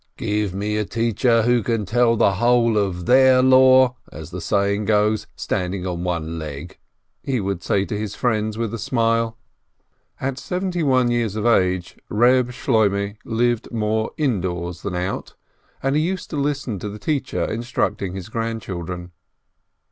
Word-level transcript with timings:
"Give 0.17 0.51
me 0.51 0.77
a 0.77 0.83
teacher 0.83 1.43
who 1.43 1.61
can 1.61 1.85
tell 1.85 2.15
the 2.15 2.31
whole 2.37 2.75
of 2.75 3.05
their 3.05 3.43
Law, 3.43 3.97
as 4.11 4.31
the 4.31 4.41
saying 4.41 4.85
goes, 4.85 5.27
standing 5.35 5.85
on 5.85 6.03
one 6.03 6.39
leg!" 6.39 6.79
he 7.23 7.39
would 7.39 7.61
say 7.61 7.85
to 7.85 7.95
his 7.95 8.15
friends, 8.15 8.57
with 8.57 8.73
a 8.73 8.79
smile. 8.79 9.37
At 10.19 10.39
seventy 10.39 10.81
one 10.81 11.11
years 11.11 11.35
of 11.35 11.45
age, 11.45 11.99
Reb 12.09 12.47
Shloimeh 12.49 13.17
lived 13.25 13.71
more 13.71 14.09
indoors 14.17 14.81
than 14.81 14.95
out, 14.95 15.35
and 15.83 15.95
he 15.95 16.01
used 16.01 16.31
to 16.31 16.35
listen 16.35 16.79
to 16.79 16.89
the 16.89 16.97
teacher 16.97 17.43
instructing 17.45 18.15
his 18.15 18.27
grandchildren. 18.27 19.11